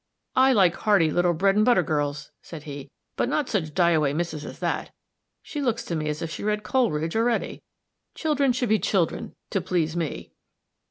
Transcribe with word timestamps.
"I 0.35 0.51
like 0.51 0.77
hearty 0.77 1.11
little 1.11 1.35
bread 1.35 1.55
and 1.55 1.63
butter 1.63 1.83
girls," 1.83 2.31
said 2.41 2.63
he, 2.63 2.89
"but 3.15 3.29
not 3.29 3.49
such 3.49 3.75
die 3.75 3.91
away 3.91 4.13
misses 4.13 4.43
as 4.45 4.57
that. 4.57 4.89
She 5.43 5.61
looks 5.61 5.85
to 5.85 5.95
me 5.95 6.09
as 6.09 6.23
if 6.23 6.31
she 6.31 6.43
read 6.43 6.63
Coleridge 6.63 7.15
already. 7.15 7.61
Children 8.15 8.51
should 8.51 8.69
be 8.69 8.79
children, 8.79 9.35
to 9.51 9.61
please 9.61 9.95
me." 9.95 10.31